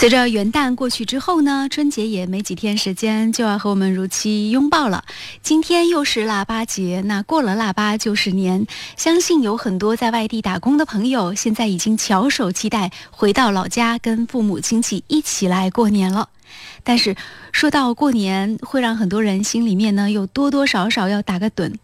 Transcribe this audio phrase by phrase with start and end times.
[0.00, 5.04] 随着元旦过去之后呢，春节也没几天时间就要和我们如期拥抱了。
[5.42, 8.66] 今天又是腊八节，那过了腊八就是年。
[8.96, 16.30] 相信有很多在外地打工的朋友，现在已经翘首期待回到老家，跟父母亲戚一起来过年了。
[16.82, 17.14] 但是
[17.52, 21.74] 说到过年，会让很多人心里面呢，又多多少少要打个盹，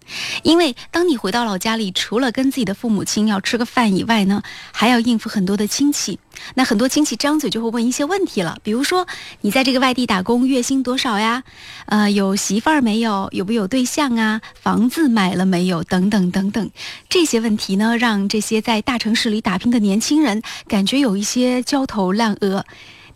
[0.43, 4.43] 因为当你回到老家里，除了跟自己的父母亲要吃个饭以外呢，
[4.73, 6.19] 还要应付很多的亲戚。
[6.55, 9.07] 那很多亲戚张嘴就会问一些问题了，比如说
[9.41, 11.43] 你在这个外地打工，月薪多少呀？
[11.87, 13.29] 呃，有媳妇儿没有？
[13.33, 14.41] 有没有对象啊？
[14.55, 15.83] 房子买了没有？
[15.85, 16.71] 等等等等，
[17.09, 22.65] 这些问题呢，让这些在大城市里打拼的年轻人感觉有一些焦头烂额。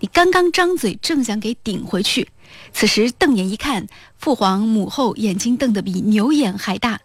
[0.00, 2.28] 你刚刚张嘴，正想给顶回去，
[2.72, 3.86] 此时瞪眼一看，
[4.18, 6.98] 父皇母后眼睛瞪得比牛眼还大。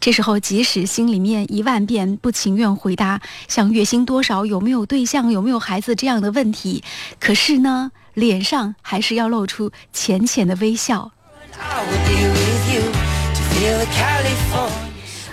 [0.00, 6.82] 这时候，即使心里面一万遍不情愿回答像月薪多少、有没有对象、有没有孩子这样的问题，
[7.20, 11.12] 可是呢，脸上还是要露出浅浅的微笑。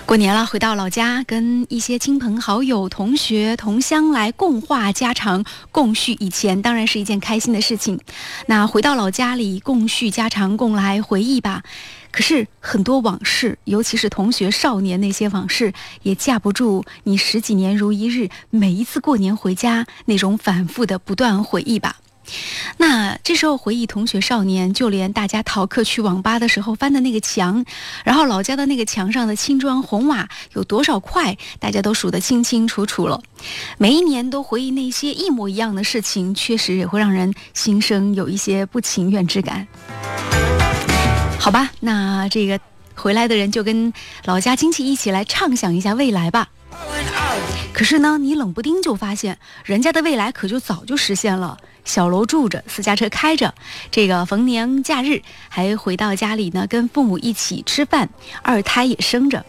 [0.08, 8.00] 过年了，回到老家，跟一些亲朋好友、同学、同乡来共话家常、共叙以前，当然是一件开心的事情。
[8.46, 11.62] 那回到老家里，共叙家常，共来回忆吧。
[12.10, 21.98] 可是很多往事，尤其是同学少年那些往事，也架不住你十几年如一日，每一次过年回家那种反复的不断回忆吧。
[22.78, 27.64] 那这时候回忆同学少年，就连大家逃课去网吧的时候翻的那个墙，
[28.04, 33.22] 然后老家的那个墙上的青砖红瓦有多少块，大家都数得清清楚楚了。
[33.78, 39.68] 每一年都回忆那些一模一样的事情，确实也会让人心生有一些不情愿之感。
[41.40, 42.60] 好吧，那这个
[42.96, 43.94] 回来的人就跟
[44.26, 46.50] 老家亲戚一起来畅想一下未来吧。
[47.74, 51.58] 可是呢，你冷不丁就发现，人家的未来可就早就实现了。
[51.88, 53.56] 小楼住着，私家车开着，
[53.90, 58.10] 这个逢年假日还回到家里呢，跟父母一起吃饭，
[58.44, 59.44] 二胎也生着。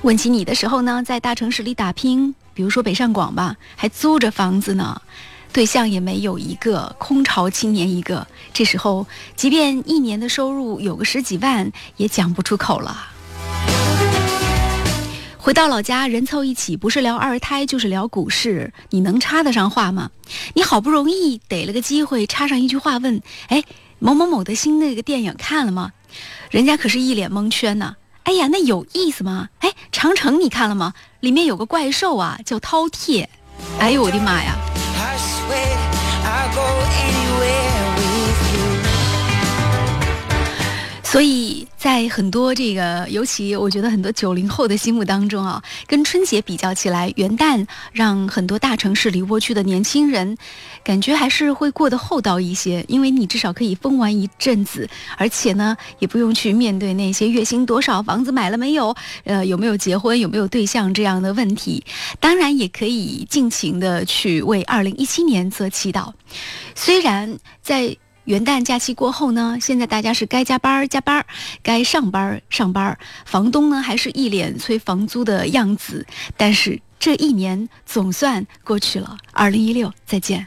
[0.00, 5.00] 问起你的时候呢，在大城市里打拼，比如说北上广吧，还租着房子呢，
[5.52, 8.26] 对象也没有一个，空巢青年一个。
[8.52, 13.11] 这时候，即便一年的收入有个十几万，也讲不出口了。
[15.44, 20.08] 回到老家，人凑一起，不是聊二胎，就是聊股市，你能插得上话吗？
[20.54, 23.20] 你好不容易逮了个机会，插上一句话问
[23.50, 23.64] ：“哎，
[23.98, 25.90] 某某某的新那个电影看了吗？”
[26.48, 27.96] 人家可是一脸蒙圈呢。
[28.22, 29.48] 哎呀，那有意思吗？
[29.58, 30.94] 哎，长城你看了吗？
[31.18, 33.26] 里面有个怪兽啊，叫饕餮。
[33.80, 34.54] 哎呦我的妈呀！
[41.12, 50.38] 所以在很多这个，尤其我觉得很多九零后的心目当中啊，跟春节比较起来，元旦让很多大城市里蜗居的年轻人，
[50.82, 61.84] 感觉还是会过得厚道一些，因为你至少可以疯玩一阵子，而且呢，也不用去面对那些月薪多少、房子买了没有、呃有没有结婚、有没有对象这样的问题。
[62.20, 66.10] 当然，也可以尽情的去为二零一七年做祈祷，
[66.74, 67.94] 虽然在。
[68.24, 71.24] 元旦假期过后呢，现在大家是该加班加班，
[71.62, 76.06] 该上班上班，房东呢还是一脸催房租的样子。
[76.36, 80.46] 但是这一年总算过去了，二零一六再见。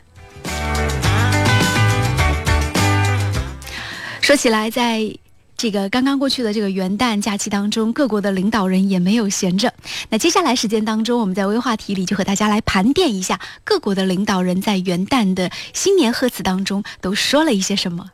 [4.22, 5.25] 说起来，在。
[5.58, 9.74] 这个刚刚过去的这个元旦假期当中，各国的领导人也没有闲着。
[10.10, 18.12] 那接下来时间当中，我们在微话题里就和大家来盘点一下各国的领导人在元旦的新年贺词当中都说了一些什么。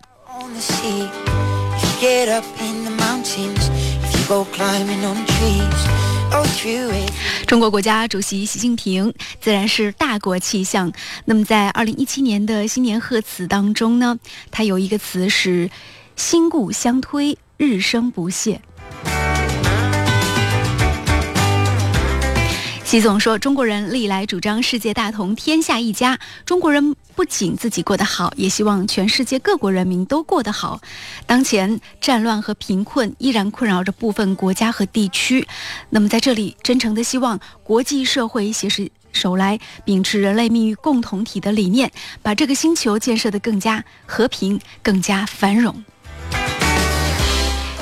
[7.47, 10.93] 中国国家主席习近平自然是大国气象。
[11.25, 14.19] 那么在二零一七年的新年贺词当中呢，
[14.51, 15.71] 他有一个词是。
[16.15, 18.61] 心故相推，日生不懈。
[22.83, 26.19] 习总说：“中国人历来主张世界大同，天下一家。
[26.45, 30.81] 中国人不仅自己过得好，也希望全世界各国人民都过得好。
[31.25, 35.47] 当前战乱和贫困依然困扰着部分国家和地区。
[35.89, 41.89] 那么，在这里，真诚的希望国际社会携起手来，秉持人类命运共同体的理念，
[42.21, 45.81] 把这个星球建设得更加和平、更加繁荣。”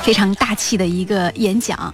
[0.09, 1.93] 非常大气的一个演讲。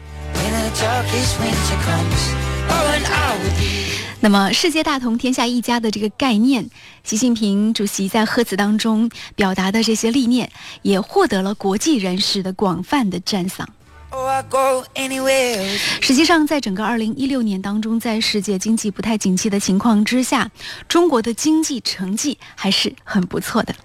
[4.22, 6.66] 那么，世界大同，天下一家的这个概念，
[7.04, 10.50] 习近平主席在贺词当中表达的这些理念，
[10.82, 13.68] 也获得了国际人士的广泛的赞赏。
[16.00, 20.50] 实际上，在整个2016年当中，在世界经济不太景气的情况之下，
[20.88, 23.76] 中国的经济成绩还是很不错的。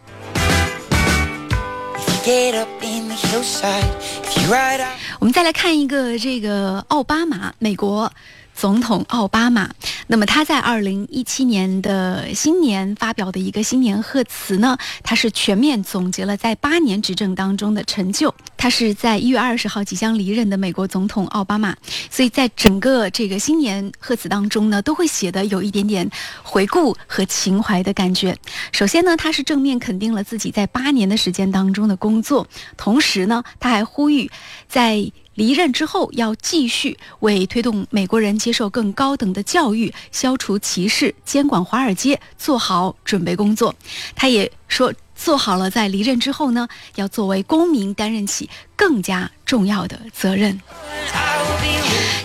[5.18, 8.12] 我们再来看一个这个奥巴马，美国。
[8.52, 9.70] 总统奥巴马，
[10.06, 18.34] 那么他在二零一七年的新年发表的一个新年贺词呢，他是全面总结了在八年执政当中的成就。
[18.60, 21.74] 他是在一月二十号即将离任的美国总统奥巴马，
[22.10, 26.06] 所以在整个这个新年贺词当中呢，都会写的有一点点
[26.42, 28.36] 回顾和情怀的感觉。
[28.70, 32.46] 首先呢，他是正面肯定了自己在八年的时间当中的工作，
[32.76, 34.30] 同时呢，他还呼吁
[34.68, 35.10] 在。
[35.34, 43.74] 离任之后，要继续为推动美国人接受更高等的教育、消除歧视、监管华尔街做好准备工作。
[44.14, 44.92] 他也说，
[45.22, 50.58] 做好了在离任之后呢，要作为公民担任起更加重要的责任。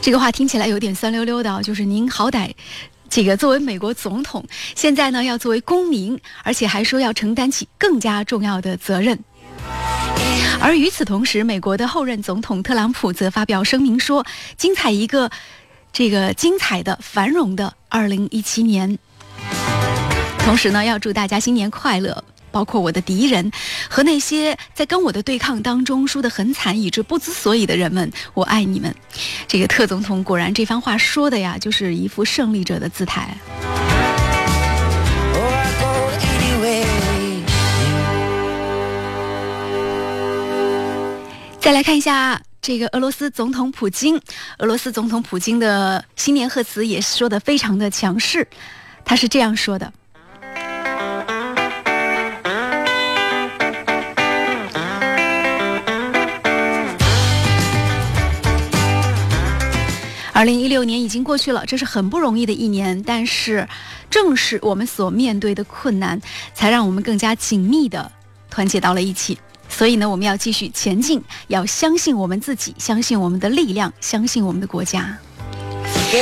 [0.01, 2.51] 这个话听起来有点酸溜溜的，就是您好歹
[3.09, 4.45] 这个作为美国总统，
[4.75, 9.19] 现在呢要作为公民，而且还说要承担起更加重要的责任。
[10.61, 14.25] 而与此同时，美国的后任总统特朗普则发表声明说
[14.57, 15.29] ：“精彩一个，
[15.91, 18.97] 这个精彩的、繁荣的2017年。”
[20.39, 22.23] 同时呢，要祝大家新年快乐，
[22.55, 23.51] 包括我的敌人
[23.89, 28.95] 和那些在跟我的对抗当中输得很惨以致不知所以的人们，我爱你们。
[29.45, 33.35] 这个特总统果然这番话说的呀，就是一副胜利者的姿态。
[41.59, 44.17] 再来看一下这个俄罗斯总统普京，
[44.59, 48.47] 俄罗斯总统普京的新年贺词也说的非常的强势，
[49.03, 49.91] 他是这样说的：
[60.45, 63.67] 二零一六年已经过去了，这是很不容易的一年，但是
[64.11, 66.21] 正是我们所面对的困难，
[66.53, 68.11] 才让我们更加紧密的
[68.47, 69.39] 团结到了一起。
[69.67, 75.17] 所以呢，我们要继续前进，要相信我们自己，相信我们的力量，相信我们的国家。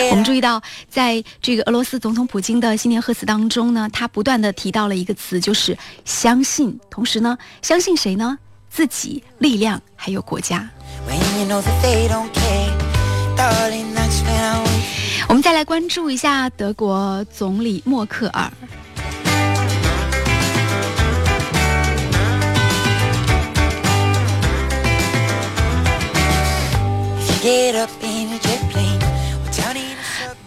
[0.09, 6.79] 我们注意到，在这个俄罗斯总统普京的新年贺词当中呢，他不断的提到了一个词，就是相信。
[6.89, 8.39] 同时呢，相信谁呢？
[8.69, 10.69] 自己、力量还有国家。
[15.43, 18.49] 再来关注一下德国总理默克尔。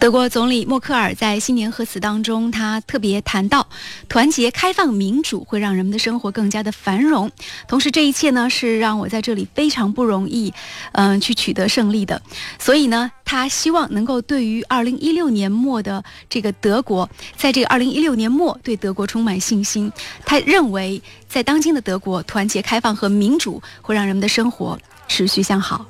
[0.07, 3.67] 德国总理默克尔在新年贺词当中，他特别谈到，
[4.07, 7.29] 团结、开放、民主会让人们的生活更加的繁荣。
[7.67, 10.53] 同时，这一切呢是让我在这里非常不容易，
[10.93, 12.21] 嗯，去取得胜利的。
[12.57, 19.91] 所以呢，他希望能够对于二零一六年末的这个德国，在这个二零一六年末对德国充满信心。
[20.25, 24.79] 他认为，在当今的德国，团结、开放和民主会让人们的生活
[25.09, 25.85] 持续向好。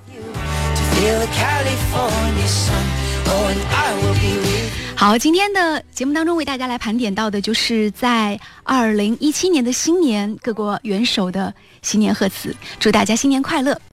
[4.96, 11.54] 好，今天的节目当中为大家来盘点到的就是在二零一七年的新年各国元首的
[11.84, 13.80] 新年贺词，祝大家新年快乐。